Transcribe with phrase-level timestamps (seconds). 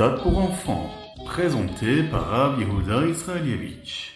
[0.00, 0.90] méthode pour enfants,
[1.26, 4.12] présenté par Rav Yehuda Israelievich.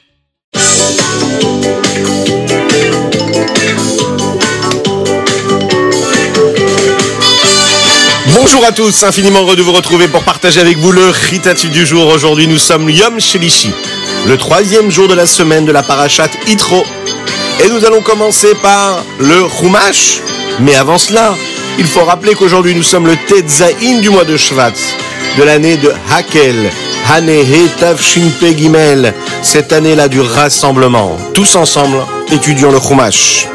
[8.33, 11.85] Bonjour à tous, infiniment heureux de vous retrouver pour partager avec vous le Ritatu du
[11.85, 12.07] jour.
[12.07, 13.73] Aujourd'hui, nous sommes Yom Shelishi,
[14.29, 16.85] le troisième jour de la semaine de la parachat Itro.
[17.65, 20.21] Et nous allons commencer par le Chumash.
[20.61, 21.35] Mais avant cela,
[21.79, 24.75] il faut rappeler qu'aujourd'hui nous sommes le Tetzaïn du mois de Shvat,
[25.37, 26.71] de l'année de Hakel,
[27.09, 31.17] Hanehe Tavshinpe Gimel, cette année-là du rassemblement.
[31.35, 31.99] Tous ensemble,
[32.31, 33.49] étudions le Chumash.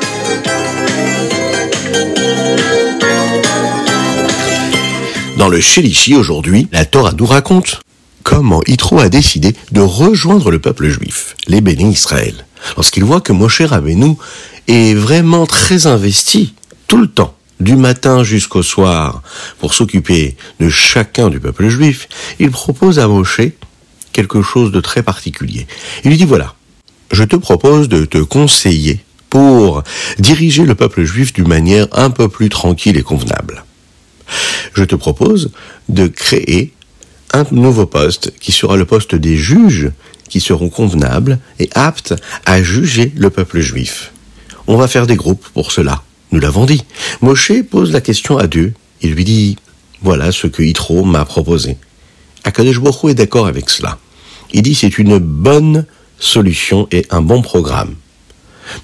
[5.37, 7.81] Dans le Shelishi aujourd'hui, la Torah nous raconte
[8.23, 13.33] comment Yitro a décidé de rejoindre le peuple juif, les bénis Israël, lorsqu'il voit que
[13.33, 14.15] Moshe Rabbeinu
[14.67, 16.53] est vraiment très investi
[16.87, 19.21] tout le temps, du matin jusqu'au soir,
[19.59, 22.07] pour s'occuper de chacun du peuple juif,
[22.39, 23.41] il propose à Moshe
[24.13, 25.67] quelque chose de très particulier.
[26.03, 26.55] Il lui dit voilà,
[27.11, 28.99] je te propose de te conseiller
[29.29, 29.83] pour
[30.19, 33.63] diriger le peuple juif d'une manière un peu plus tranquille et convenable.
[34.73, 35.51] Je te propose
[35.89, 36.73] de créer
[37.33, 39.91] un nouveau poste qui sera le poste des juges
[40.29, 42.13] qui seront convenables et aptes
[42.45, 44.11] à juger le peuple juif.
[44.67, 46.03] On va faire des groupes pour cela.
[46.31, 46.83] Nous l'avons dit.
[47.21, 48.73] Moshe pose la question à Dieu.
[49.01, 49.57] Il lui dit,
[50.01, 51.77] voilà ce que Yitro m'a proposé.
[52.43, 53.97] Akadosh Baruch est d'accord avec cela.
[54.53, 55.85] Il dit c'est une bonne
[56.19, 57.95] solution et un bon programme.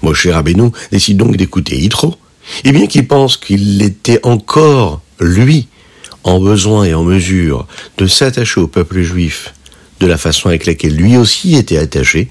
[0.02, 2.16] Moshe Rabbeinu décide donc d'écouter Yitro,
[2.64, 5.68] et bien qu'il pense qu'il était encore, lui,
[6.24, 7.66] en besoin et en mesure
[7.98, 9.54] de s'attacher au peuple juif
[10.00, 12.30] de la façon avec laquelle lui aussi était attaché,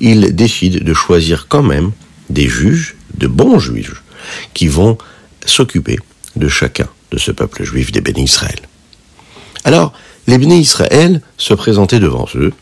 [0.00, 1.92] il décide de choisir quand même
[2.28, 4.02] des juges, de bons juges,
[4.54, 4.98] qui vont
[5.44, 5.98] s'occuper
[6.36, 8.60] de chacun de ce peuple juif des bénis Israël.
[9.64, 9.92] Alors,
[10.26, 12.52] les bénis Israël se présentaient devant eux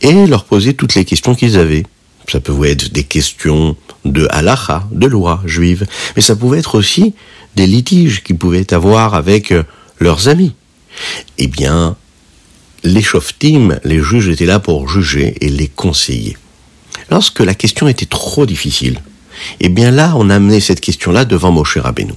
[0.00, 1.84] et leur posaient toutes les questions qu'ils avaient.
[2.28, 7.14] Ça pouvait être des questions de halacha, de loi juive, mais ça pouvait être aussi
[7.56, 9.52] des litiges qu'ils pouvaient avoir avec
[9.98, 10.54] leurs amis.
[11.38, 11.96] Eh bien,
[12.84, 16.36] les shoftim, les juges étaient là pour juger et les conseiller.
[17.10, 19.00] Lorsque la question était trop difficile,
[19.60, 22.14] eh bien là, on a amené cette question-là devant Moshe Rabbeinu.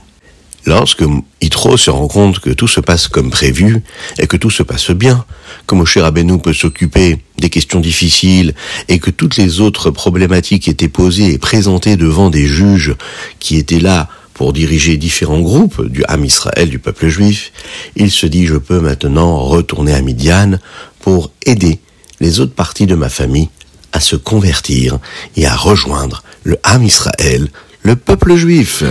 [0.66, 1.04] Lorsque
[1.42, 3.84] Yitro se rend compte que tout se passe comme prévu
[4.18, 5.24] et que tout se passe bien,
[5.68, 8.56] que Moshe Rabbeinu peut s'occuper des questions difficiles
[8.88, 12.96] et que toutes les autres problématiques étaient posées et présentées devant des juges
[13.40, 17.52] qui étaient là pour diriger différents groupes du Ham Israël, du peuple juif,
[17.96, 20.58] il se dit je peux maintenant retourner à Midian
[21.00, 21.80] pour aider
[22.20, 23.50] les autres parties de ma famille
[23.96, 25.00] à se convertir
[25.38, 27.48] et à rejoindre le Ham Israël,
[27.82, 28.84] le peuple juif.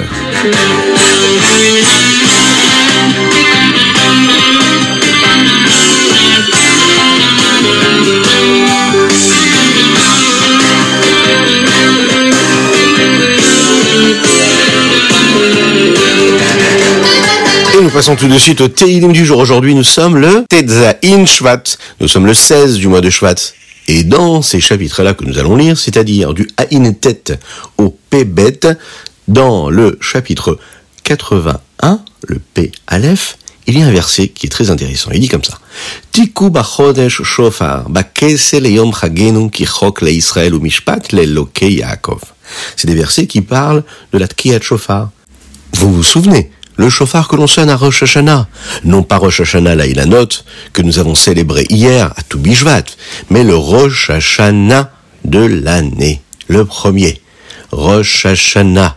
[17.75, 19.39] Et nous passons tout de suite au Teilim du jour.
[19.39, 21.77] Aujourd'hui, nous sommes le Tetzain Shvat.
[22.01, 23.53] Nous sommes le 16 du mois de Shvat.
[23.87, 27.39] Et dans ces chapitres-là que nous allons lire, c'est-à-dire du Aïn Tet
[27.79, 28.61] au Pebet,
[29.29, 30.59] dans le chapitre
[31.03, 33.37] 81, le P Aleph,
[33.67, 35.11] il y a un verset qui est très intéressant.
[35.13, 35.59] Il dit comme ça.
[36.13, 42.21] Tiku bachodesh shofar, bakese leyom chagenu ki chok le Israël ou mishpat le Yaakov.
[42.77, 45.11] C'est des versets qui parlent de la Tkiyat Shofar.
[45.75, 48.49] Vous vous souvenez le chauffard que l'on sonne à Rosh Hashanah.
[48.85, 52.85] Non pas Rosh Hashanah la note que nous avons célébré hier à Toubishvat,
[53.31, 54.91] mais le Rosh Hashanah
[55.25, 57.21] de l'année, le premier.
[57.71, 58.97] Rosh Hashanah.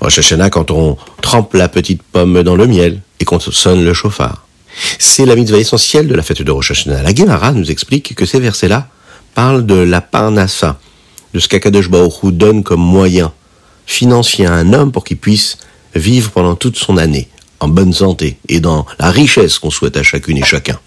[0.00, 3.94] Rosh Hashanah quand on trempe la petite pomme dans le miel et qu'on sonne le
[3.94, 4.46] chauffard.
[4.98, 7.02] C'est la mitzvah essentielle de la fête de Rosh Hashanah.
[7.02, 8.88] La Gemara nous explique que ces versets-là
[9.34, 10.78] parlent de la parnassa,
[11.34, 11.90] de ce qu'Akadosh
[12.22, 13.32] donne comme moyen
[13.86, 15.58] financier à un homme pour qu'il puisse
[15.98, 17.28] vivre pendant toute son année,
[17.60, 20.78] en bonne santé et dans la richesse qu'on souhaite à chacune et chacun.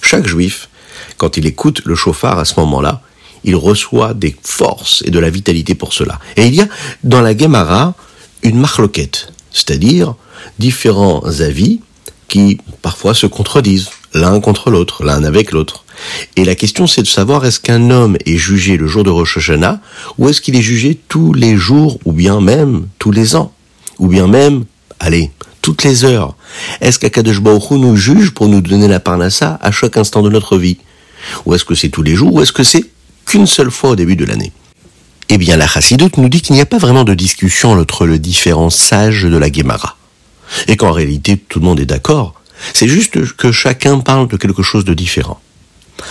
[0.00, 0.68] Chaque juif,
[1.16, 3.02] quand il écoute le chauffard à ce moment-là,
[3.44, 6.18] il reçoit des forces et de la vitalité pour cela.
[6.36, 6.68] Et il y a
[7.04, 7.94] dans la Gemara
[8.42, 10.14] une marloquette, c'est-à-dire
[10.58, 11.80] différents avis
[12.28, 15.84] qui parfois se contredisent l'un contre l'autre, l'un avec l'autre.
[16.36, 19.38] Et la question c'est de savoir est-ce qu'un homme est jugé le jour de Rosh
[19.38, 19.80] Hashanah
[20.18, 23.52] ou est-ce qu'il est jugé tous les jours ou bien même tous les ans
[23.98, 24.64] ou bien même,
[25.00, 25.30] allez,
[25.62, 26.36] toutes les heures.
[26.80, 30.78] Est-ce qu'Akadosh nous juge pour nous donner la parnassa à chaque instant de notre vie?
[31.46, 32.34] Ou est-ce que c'est tous les jours?
[32.34, 32.84] Ou est-ce que c'est
[33.24, 34.52] qu'une seule fois au début de l'année?
[35.30, 38.18] Eh bien, la Chassidoute nous dit qu'il n'y a pas vraiment de discussion entre les
[38.18, 39.96] différents sages de la Gemara.
[40.68, 42.34] Et qu'en réalité, tout le monde est d'accord.
[42.74, 45.40] C'est juste que chacun parle de quelque chose de différent.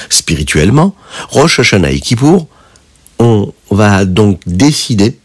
[0.09, 0.95] Spirituellement,
[1.29, 2.47] Rosh Hashanah et Kippour,
[3.19, 5.17] on va donc décider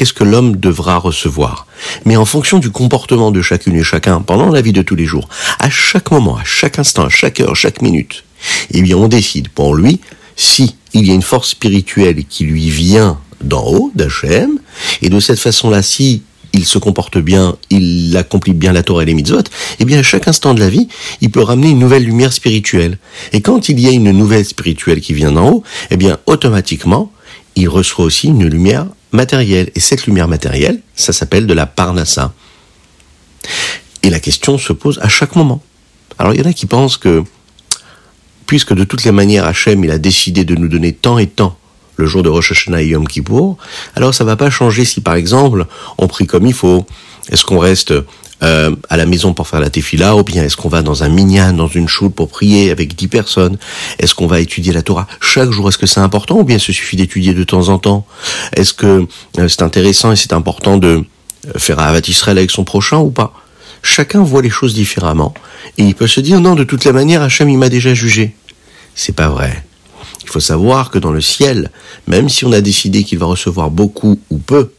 [0.00, 1.66] qu'est-ce que l'homme devra recevoir.
[2.06, 5.04] Mais en fonction du comportement de chacune et chacun pendant la vie de tous les
[5.04, 8.24] jours, à chaque moment, à chaque instant, à chaque heure, chaque minute,
[8.70, 10.00] eh bien on décide pour lui
[10.36, 14.58] si il y a une force spirituelle qui lui vient d'en haut, d'Hachem,
[15.02, 16.22] et de cette façon-là, si
[16.54, 19.44] il se comporte bien, il accomplit bien la Torah et les mitzvot,
[19.80, 20.88] eh bien à chaque instant de la vie,
[21.20, 22.96] il peut ramener une nouvelle lumière spirituelle.
[23.34, 27.12] Et quand il y a une nouvelle spirituelle qui vient d'en haut, eh bien automatiquement,
[27.54, 29.70] il reçoit aussi une lumière matérielle.
[29.74, 32.32] Et cette lumière matérielle, ça s'appelle de la parnassa.
[34.02, 35.62] Et la question se pose à chaque moment.
[36.18, 37.22] Alors il y en a qui pensent que,
[38.46, 41.56] puisque de toutes les manières Hachem, il a décidé de nous donner tant et tant
[41.96, 43.58] le jour de Rosh Hashanah et Yom Kippour,
[43.94, 45.66] alors ça va pas changer si par exemple
[45.98, 46.86] on prie comme il faut.
[47.30, 47.94] Est-ce qu'on reste
[48.42, 51.08] euh, à la maison pour faire la tefila ou bien est-ce qu'on va dans un
[51.08, 53.58] minyan, dans une choule pour prier avec dix personnes?
[53.98, 55.68] Est-ce qu'on va étudier la Torah chaque jour?
[55.68, 58.06] Est-ce que c'est important ou bien il suffit d'étudier de temps en temps?
[58.56, 59.06] Est-ce que
[59.38, 61.04] euh, c'est intéressant et c'est important de
[61.46, 63.34] euh, faire Avat Israël avec son prochain ou pas?
[63.82, 65.34] Chacun voit les choses différemment
[65.78, 68.34] et il peut se dire non de toutes les manières Hachem il m'a déjà jugé.
[68.94, 69.64] C'est pas vrai.
[70.22, 71.70] Il faut savoir que dans le ciel,
[72.06, 74.70] même si on a décidé qu'il va recevoir beaucoup ou peu,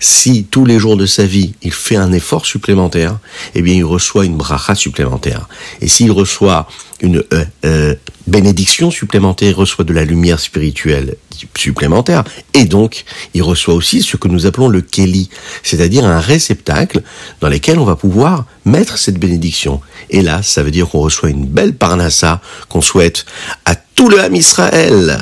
[0.00, 3.18] si tous les jours de sa vie il fait un effort supplémentaire,
[3.54, 5.48] eh bien il reçoit une bracha supplémentaire.
[5.80, 6.68] Et s'il reçoit
[7.00, 7.94] une euh, euh,
[8.26, 11.16] bénédiction supplémentaire, il reçoit de la lumière spirituelle
[11.56, 12.24] supplémentaire.
[12.54, 15.28] Et donc, il reçoit aussi ce que nous appelons le keli,
[15.62, 17.02] c'est-à-dire un réceptacle
[17.40, 19.80] dans lequel on va pouvoir mettre cette bénédiction.
[20.10, 23.26] Et là, ça veut dire qu'on reçoit une belle parnassa qu'on souhaite
[23.64, 25.18] à tout le Ham Israël.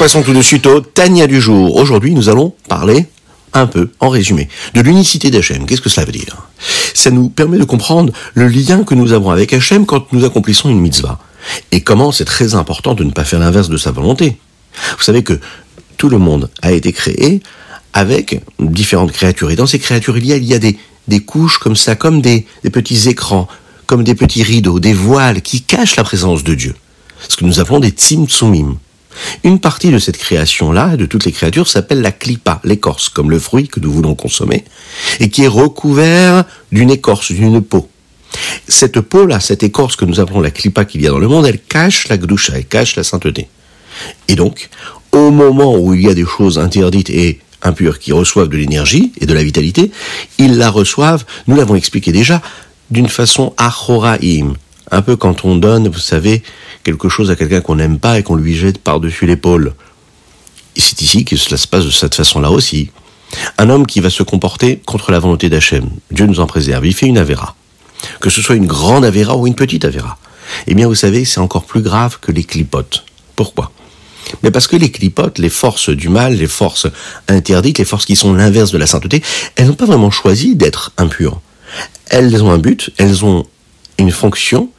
[0.00, 1.76] Passons tout de suite au Tania du jour.
[1.76, 3.04] Aujourd'hui, nous allons parler
[3.52, 5.66] un peu, en résumé, de l'unicité d'Hachem.
[5.66, 6.48] Qu'est-ce que cela veut dire?
[6.94, 10.70] Ça nous permet de comprendre le lien que nous avons avec Hachem quand nous accomplissons
[10.70, 11.18] une mitzvah.
[11.70, 14.38] Et comment c'est très important de ne pas faire l'inverse de sa volonté.
[14.96, 15.38] Vous savez que
[15.98, 17.42] tout le monde a été créé
[17.92, 19.50] avec différentes créatures.
[19.50, 23.48] Et dans ces créatures, il y a, des, couches comme ça, comme des, petits écrans,
[23.84, 26.74] comme des petits rideaux, des voiles qui cachent la présence de Dieu.
[27.28, 28.78] Ce que nous appelons des tzimtzumim.
[29.44, 33.38] Une partie de cette création-là, de toutes les créatures, s'appelle la clipa, l'écorce, comme le
[33.38, 34.64] fruit que nous voulons consommer,
[35.18, 37.88] et qui est recouvert d'une écorce, d'une peau.
[38.68, 41.46] Cette peau-là, cette écorce que nous appelons la clipa qu'il y a dans le monde,
[41.46, 43.48] elle cache la gdusha, elle cache la sainteté.
[44.28, 44.68] Et donc,
[45.12, 49.12] au moment où il y a des choses interdites et impures qui reçoivent de l'énergie
[49.20, 49.90] et de la vitalité,
[50.38, 52.40] ils la reçoivent, nous l'avons expliqué déjà,
[52.90, 54.54] d'une façon achoraim.
[54.90, 56.42] Un peu quand on donne, vous savez,
[56.82, 59.74] quelque chose à quelqu'un qu'on n'aime pas et qu'on lui jette par-dessus l'épaule.
[60.76, 62.90] Et c'est ici que cela se passe de cette façon-là aussi.
[63.58, 66.94] Un homme qui va se comporter contre la volonté d'Hachem, Dieu nous en préserve, il
[66.94, 67.54] fait une avéra.
[68.20, 70.18] Que ce soit une grande avéra ou une petite avéra.
[70.66, 73.04] Eh bien, vous savez, c'est encore plus grave que les clipotes.
[73.36, 73.70] Pourquoi?
[74.42, 76.86] Mais parce que les clipotes, les forces du mal, les forces
[77.28, 79.22] interdites, les forces qui sont l'inverse de la sainteté,
[79.56, 81.40] elles n'ont pas vraiment choisi d'être impures.
[82.08, 83.46] Elles ont un but, elles ont
[83.98, 84.70] une fonction,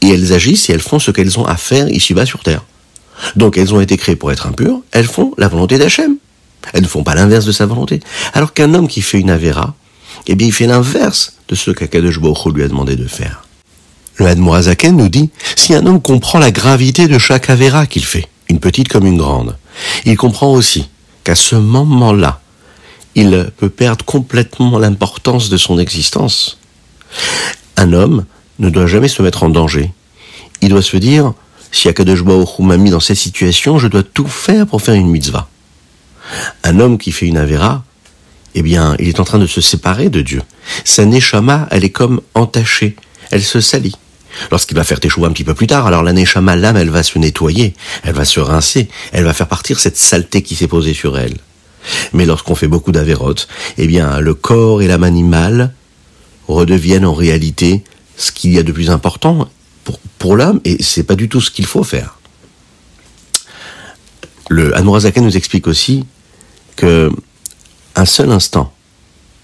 [0.00, 2.64] et elles agissent et elles font ce qu'elles ont à faire ici-bas sur Terre.
[3.36, 6.16] Donc elles ont été créées pour être impures, elles font la volonté d'Hachem.
[6.72, 8.00] Elles ne font pas l'inverse de sa volonté.
[8.34, 9.74] Alors qu'un homme qui fait une avéra,
[10.26, 13.44] eh bien il fait l'inverse de ce qu'Akadosh lui a demandé de faire.
[14.16, 18.28] Le Hadmorazaken nous dit, si un homme comprend la gravité de chaque avéra qu'il fait,
[18.48, 19.56] une petite comme une grande,
[20.04, 20.88] il comprend aussi
[21.22, 22.40] qu'à ce moment-là,
[23.14, 26.58] il peut perdre complètement l'importance de son existence.
[27.76, 28.24] Un homme
[28.58, 29.92] ne doit jamais se mettre en danger.
[30.60, 31.32] Il doit se dire,
[31.70, 35.08] si Akadosh Baruch m'a mis dans cette situation, je dois tout faire pour faire une
[35.08, 35.48] mitzvah.
[36.64, 37.84] Un homme qui fait une avéra,
[38.54, 40.42] eh bien, il est en train de se séparer de Dieu.
[40.84, 42.96] Sa neshama, elle est comme entachée,
[43.30, 43.94] elle se salit.
[44.50, 47.02] Lorsqu'il va faire teshuva un petit peu plus tard, alors la neshama, l'âme, elle va
[47.02, 50.94] se nettoyer, elle va se rincer, elle va faire partir cette saleté qui s'est posée
[50.94, 51.36] sur elle.
[52.12, 53.48] Mais lorsqu'on fait beaucoup d'avérotes,
[53.78, 55.72] eh bien, le corps et l'âme animale
[56.46, 57.84] redeviennent en réalité
[58.18, 59.48] ce qu'il y a de plus important
[59.84, 62.18] pour, pour l'homme, et c'est pas du tout ce qu'il faut faire.
[64.50, 66.04] Le Hanourazaka nous explique aussi
[66.76, 67.10] que
[67.94, 68.72] un seul instant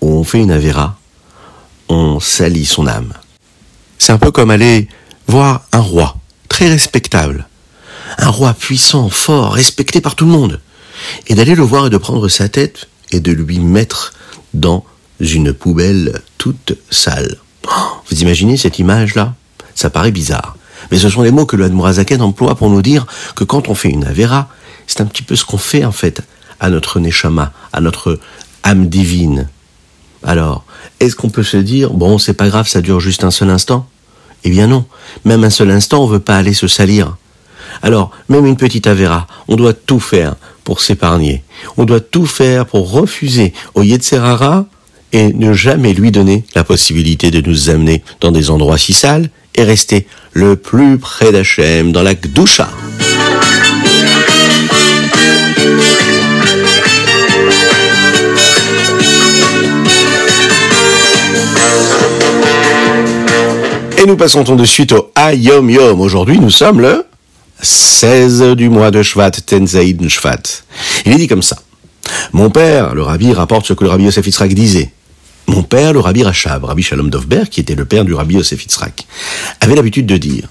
[0.01, 0.99] où on fait une avéra,
[1.89, 3.15] on salit son âme.
[3.99, 4.89] C'est un peu comme aller
[5.27, 6.17] voir un roi,
[6.49, 7.49] très respectable,
[8.19, 10.61] un roi puissant, fort, respecté par tout le monde,
[11.27, 14.13] et d'aller le voir et de prendre sa tête et de lui mettre
[14.53, 14.85] dans
[15.21, 17.39] une poubelle toute sale.
[18.11, 19.35] Vous imaginez cette image-là?
[19.75, 20.57] Ça paraît bizarre.
[20.91, 23.75] Mais ce sont les mots que le Admorazaken emploie pour nous dire que quand on
[23.75, 24.49] fait une Avera,
[24.87, 26.23] c'est un petit peu ce qu'on fait en fait
[26.61, 28.21] à notre Neshama, à notre
[28.63, 29.49] âme divine.
[30.23, 30.65] Alors,
[31.01, 33.87] est-ce qu'on peut se dire, bon, c'est pas grave, ça dure juste un seul instant?
[34.45, 34.85] Eh bien non,
[35.25, 37.17] même un seul instant, on veut pas aller se salir.
[37.83, 41.45] Alors, même une petite Avera, on doit tout faire pour s'épargner.
[41.77, 44.67] On doit tout faire pour refuser au Yetzerara
[45.15, 49.31] et ne jamais lui donner la possibilité de nous amener dans des endroits si sales
[49.55, 52.69] et rester le plus près d'Hachem dans la Gdusha.
[63.97, 66.01] Et nous passons tout de suite au Ayom Yom.
[66.01, 67.07] Aujourd'hui, nous sommes le
[67.63, 70.43] 16 du mois de Shvat, Tenzaïd Shvat.
[71.07, 71.57] Il est dit comme ça.
[72.33, 74.91] Mon père, le rabbi, rapporte ce que le rabbi Yosef Yitzhak disait.
[75.47, 78.67] Mon père, le rabbi Rachab, rabbi Shalom Dovber, qui était le père du rabbi Yosef
[79.61, 80.49] avait l'habitude de dire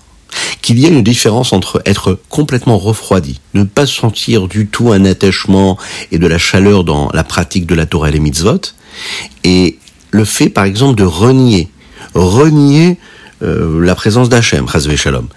[0.61, 5.05] qu'il y a une différence entre être complètement refroidi, ne pas sentir du tout un
[5.05, 5.77] attachement
[6.11, 8.61] et de la chaleur dans la pratique de la Torah et les mitzvot,
[9.43, 9.77] et
[10.11, 11.69] le fait, par exemple, de renier,
[12.13, 12.97] renier
[13.41, 15.27] euh, la présence d'Hachem, Chazvé Shalom.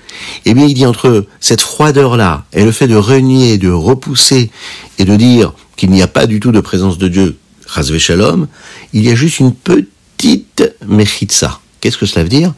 [0.44, 4.50] Eh bien, il dit entre cette froideur-là et le fait de renier, de repousser
[4.98, 7.36] et de dire qu'il n'y a pas du tout de présence de Dieu
[7.66, 8.49] Shalom,
[8.92, 11.61] il y a juste une petite mechitza.
[11.80, 12.54] Qu'est-ce que cela veut dire?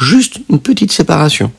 [0.00, 1.52] Juste une petite séparation.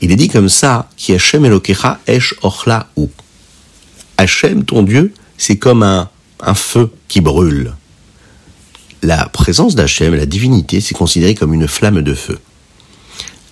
[0.00, 3.10] Il est dit comme ça, qui Hachem Elokecha Esh Ochla ou.
[4.16, 6.08] Hachem, ton Dieu, c'est comme un,
[6.40, 7.74] un feu qui brûle.
[9.02, 12.38] La présence d'Hachem, la divinité, c'est considéré comme une flamme de feu.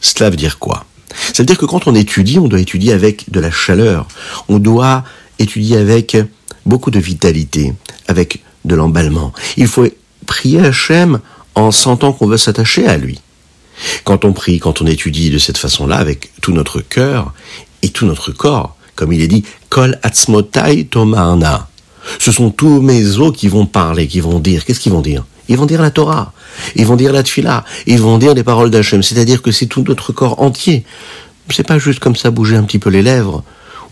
[0.00, 0.84] Cela veut dire quoi?
[1.14, 4.08] Ça veut dire que quand on étudie, on doit étudier avec de la chaleur.
[4.48, 5.04] On doit
[5.38, 6.16] étudier avec
[6.64, 7.74] beaucoup de vitalité,
[8.08, 9.32] avec de l'emballement.
[9.56, 9.86] Il faut
[10.26, 11.20] prier Hachem
[11.54, 13.20] en sentant qu'on veut s'attacher à lui.
[14.04, 17.32] Quand on prie, quand on étudie de cette façon-là, avec tout notre cœur
[17.82, 21.68] et tout notre corps, comme il est dit, Kol atzmotai tomarna.
[22.18, 24.64] Ce sont tous mes os qui vont parler, qui vont dire.
[24.64, 25.24] Qu'est-ce qu'ils vont dire?
[25.48, 26.32] Ils vont dire la Torah,
[26.76, 29.02] ils vont dire la Tfila, ils vont dire les paroles d'Hachem.
[29.02, 30.84] C'est-à-dire que c'est tout notre corps entier.
[31.50, 33.42] C'est pas juste comme ça bouger un petit peu les lèvres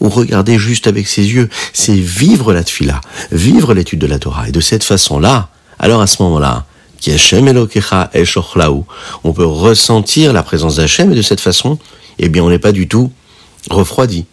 [0.00, 3.00] ou regarder juste avec ses yeux, c'est vivre la tfila,
[3.33, 4.49] vivre l'étude de la Torah.
[4.49, 6.66] Et de cette façon-là, alors à ce moment-là,
[9.25, 11.78] on peut ressentir la présence d'Hachem et de cette façon,
[12.19, 13.11] eh bien, on n'est pas du tout
[13.71, 14.26] refroidi.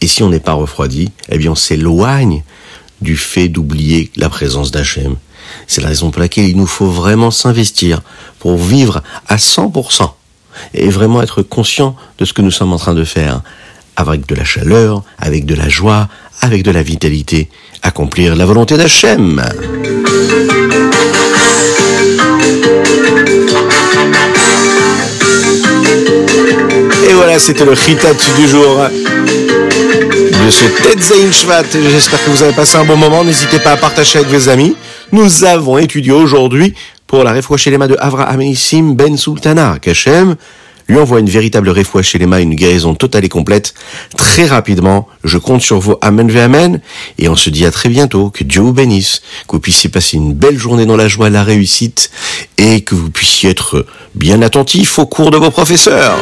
[0.00, 2.42] Et si on n'est pas refroidi, eh bien, on s'éloigne
[3.02, 5.16] du fait d'oublier la présence d'Hachem.
[5.66, 8.00] C'est la raison pour laquelle il nous faut vraiment s'investir
[8.38, 10.10] pour vivre à 100%
[10.72, 13.42] et vraiment être conscient de ce que nous sommes en train de faire
[13.96, 16.08] avec de la chaleur, avec de la joie,
[16.40, 17.48] avec de la vitalité,
[17.82, 19.42] accomplir la volonté d'Hachem.
[27.08, 28.80] Et voilà, c'était le chitat du jour
[30.44, 31.64] de ce Tetzain Shvat.
[31.72, 33.24] J'espère que vous avez passé un bon moment.
[33.24, 34.76] N'hésitez pas à partager avec vos amis.
[35.12, 36.74] Nous avons étudié aujourd'hui
[37.06, 40.36] pour la mains de Avraham Issim Ben Sultana, qu'Hachem
[40.88, 43.74] lui envoie une véritable réfoua chez les mains, une guérison totale et complète.
[44.16, 45.96] Très rapidement, je compte sur vous.
[46.00, 46.80] Amen, ve amen.
[47.18, 48.30] Et on se dit à très bientôt.
[48.30, 49.22] Que Dieu vous bénisse.
[49.48, 52.10] Que vous puissiez passer une belle journée dans la joie, la réussite.
[52.58, 56.16] Et que vous puissiez être bien attentif au cours de vos professeurs.